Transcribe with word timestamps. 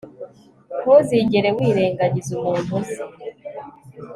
ntuzigere 0.79 1.49
wirengagiza 1.57 2.29
umuntu 2.37 2.69
uzi 2.77 2.97